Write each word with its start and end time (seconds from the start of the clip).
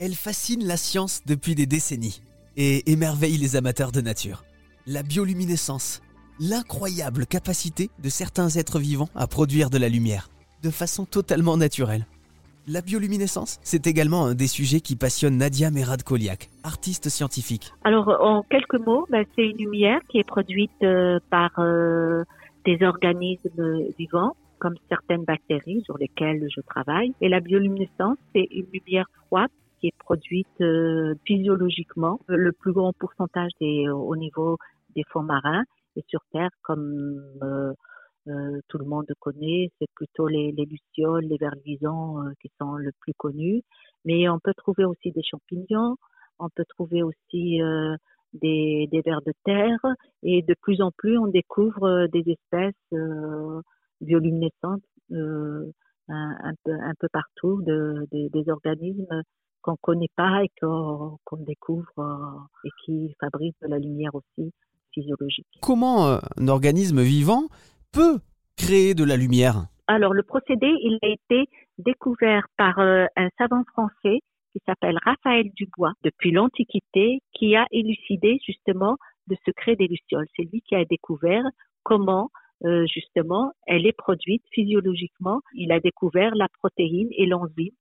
Elle 0.00 0.14
fascine 0.14 0.64
la 0.64 0.76
science 0.76 1.22
depuis 1.26 1.56
des 1.56 1.66
décennies 1.66 2.22
et 2.56 2.88
émerveille 2.92 3.36
les 3.36 3.56
amateurs 3.56 3.90
de 3.90 4.00
nature. 4.00 4.44
La 4.86 5.02
bioluminescence, 5.02 6.02
l'incroyable 6.38 7.26
capacité 7.26 7.90
de 8.00 8.08
certains 8.08 8.48
êtres 8.50 8.78
vivants 8.78 9.08
à 9.16 9.26
produire 9.26 9.70
de 9.70 9.78
la 9.78 9.88
lumière 9.88 10.28
de 10.62 10.70
façon 10.70 11.04
totalement 11.04 11.56
naturelle. 11.56 12.06
La 12.68 12.80
bioluminescence, 12.80 13.58
c'est 13.62 13.88
également 13.88 14.26
un 14.26 14.34
des 14.34 14.46
sujets 14.46 14.80
qui 14.80 14.94
passionne 14.94 15.36
Nadia 15.36 15.70
Merad-Koliak, 15.70 16.48
artiste 16.62 17.08
scientifique. 17.08 17.72
Alors, 17.82 18.08
en 18.20 18.42
quelques 18.42 18.78
mots, 18.78 19.06
ben, 19.10 19.24
c'est 19.34 19.46
une 19.46 19.56
lumière 19.56 20.00
qui 20.08 20.18
est 20.18 20.26
produite 20.26 20.70
euh, 20.82 21.18
par 21.30 21.50
euh, 21.58 22.22
des 22.64 22.84
organismes 22.84 23.82
vivants, 23.98 24.36
comme 24.58 24.74
certaines 24.88 25.24
bactéries 25.24 25.82
sur 25.84 25.98
lesquelles 25.98 26.46
je 26.54 26.60
travaille. 26.60 27.14
Et 27.20 27.28
la 27.28 27.40
bioluminescence, 27.40 28.18
c'est 28.32 28.46
une 28.52 28.66
lumière 28.72 29.06
froide 29.26 29.50
qui 29.80 29.88
est 29.88 29.98
produite 29.98 30.60
euh, 30.60 31.14
physiologiquement. 31.24 32.20
Le 32.28 32.52
plus 32.52 32.72
grand 32.72 32.92
pourcentage 32.92 33.52
est 33.60 33.88
au 33.88 34.16
niveau 34.16 34.58
des 34.94 35.04
fonds 35.10 35.22
marins 35.22 35.64
et 35.96 36.04
sur 36.08 36.20
Terre, 36.32 36.50
comme 36.62 37.20
euh, 38.28 38.60
tout 38.68 38.78
le 38.78 38.84
monde 38.84 39.06
connaît, 39.20 39.70
c'est 39.78 39.90
plutôt 39.94 40.28
les, 40.28 40.52
lucioles, 40.52 41.24
les 41.24 41.38
euh, 41.42 42.32
qui 42.42 42.50
sont 42.60 42.76
le 42.76 42.90
plus 43.00 43.14
connus. 43.14 43.62
Mais 44.04 44.28
on 44.28 44.38
peut 44.38 44.52
trouver 44.54 44.84
aussi 44.84 45.12
des 45.12 45.22
champignons, 45.22 45.96
on 46.38 46.48
peut 46.50 46.64
trouver 46.68 47.02
aussi 47.02 47.62
euh, 47.62 47.96
des, 48.34 48.86
des 48.92 49.00
vers 49.00 49.22
de 49.22 49.32
terre 49.44 49.80
et 50.22 50.42
de 50.42 50.54
plus 50.60 50.82
en 50.82 50.90
plus 50.90 51.16
on 51.18 51.28
découvre 51.28 52.06
des 52.12 52.24
espèces 52.30 53.00
bioluminescentes 54.00 54.82
un, 55.10 56.52
peu, 56.64 56.72
un 56.72 56.94
peu 56.98 57.08
partout, 57.10 57.62
de, 57.62 58.06
des 58.12 58.50
organismes 58.50 59.22
qu'on 59.62 59.76
connaît 59.76 60.10
pas 60.16 60.42
et 60.44 60.50
qu'on 60.60 61.36
découvre 61.38 62.48
et 62.64 62.70
qui 62.84 63.14
fabriquent 63.20 63.60
de 63.62 63.68
la 63.68 63.78
lumière 63.78 64.14
aussi 64.14 64.52
physiologique. 64.92 65.46
Comment 65.60 66.18
un 66.36 66.48
organisme 66.48 67.02
vivant 67.02 67.48
peut 67.92 68.18
créer 68.56 68.94
de 68.94 69.04
la 69.04 69.16
lumière? 69.16 69.66
Alors 69.88 70.12
le 70.12 70.22
procédé, 70.22 70.66
il 70.82 70.98
a 71.02 71.08
été 71.08 71.48
découvert 71.78 72.46
par 72.58 72.78
euh, 72.78 73.06
un 73.16 73.28
savant 73.38 73.64
français 73.72 74.20
qui 74.52 74.60
s'appelle 74.66 74.98
Raphaël 75.02 75.50
Dubois 75.54 75.92
depuis 76.04 76.30
l'Antiquité, 76.30 77.20
qui 77.32 77.56
a 77.56 77.66
élucidé 77.70 78.38
justement 78.46 78.96
le 79.28 79.36
secret 79.46 79.76
des 79.76 79.86
lucioles. 79.86 80.26
C'est 80.36 80.42
lui 80.50 80.62
qui 80.62 80.74
a 80.74 80.84
découvert 80.84 81.42
comment 81.84 82.30
euh, 82.64 82.84
justement 82.92 83.52
elle 83.66 83.86
est 83.86 83.96
produite 83.96 84.42
physiologiquement. 84.52 85.40
Il 85.54 85.72
a 85.72 85.80
découvert 85.80 86.34
la 86.34 86.48
protéine 86.48 87.08
et 87.12 87.24
l'enzyme 87.24 87.72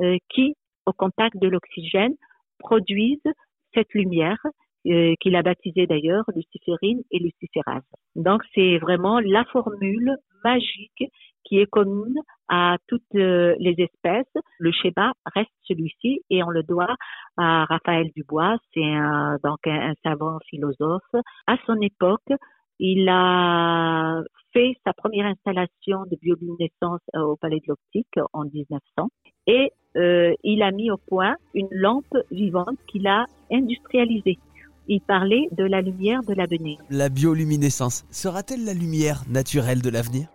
euh, 0.00 0.16
qui, 0.30 0.56
au 0.86 0.92
contact 0.92 1.36
de 1.36 1.48
l'oxygène, 1.48 2.14
produisent 2.58 3.32
cette 3.74 3.92
lumière 3.94 4.38
euh, 4.86 5.14
qu'il 5.20 5.36
a 5.36 5.42
baptisé 5.42 5.86
d'ailleurs 5.86 6.24
luciférine 6.34 7.02
et 7.10 7.18
luciférase. 7.18 7.84
Donc 8.16 8.42
c'est 8.54 8.78
vraiment 8.78 9.20
la 9.20 9.44
formule 9.44 10.16
magique 10.44 11.04
qui 11.44 11.58
est 11.58 11.66
commune 11.66 12.18
à 12.48 12.76
toutes 12.88 13.02
euh, 13.14 13.54
les 13.60 13.76
espèces. 13.78 14.42
Le 14.58 14.72
schéma 14.72 15.12
reste 15.34 15.52
celui-ci 15.68 16.22
et 16.30 16.42
on 16.42 16.48
le 16.48 16.62
doit 16.64 16.96
à 17.36 17.64
Raphaël 17.66 18.10
Dubois, 18.16 18.56
c'est 18.74 18.84
un, 18.84 19.36
donc 19.44 19.58
un, 19.66 19.94
savant 20.02 20.38
philosophe. 20.48 21.14
À 21.46 21.56
son 21.66 21.80
époque, 21.80 22.32
il 22.78 23.08
a 23.08 24.20
fait 24.52 24.74
sa 24.84 24.92
première 24.92 25.26
installation 25.26 26.04
de 26.10 26.16
bioluminescence 26.20 27.00
euh, 27.14 27.20
au 27.20 27.36
Palais 27.36 27.60
de 27.60 27.68
l'Optique 27.68 28.18
en 28.32 28.44
1900 28.44 29.08
et 29.46 29.72
euh, 29.96 30.32
il 30.42 30.62
a 30.62 30.70
mis 30.70 30.90
au 30.90 30.96
point 30.96 31.36
une 31.54 31.68
lampe 31.70 32.16
vivante 32.30 32.78
qu'il 32.86 33.06
a 33.06 33.26
industrialisée 33.50 34.38
il 34.88 35.00
parlait 35.00 35.48
de 35.52 35.64
la 35.64 35.80
lumière 35.80 36.22
de 36.22 36.34
l'avenir. 36.34 36.78
La 36.90 37.08
bioluminescence 37.08 38.04
sera-t-elle 38.10 38.64
la 38.64 38.74
lumière 38.74 39.22
naturelle 39.28 39.82
de 39.82 39.90
l'avenir? 39.90 40.26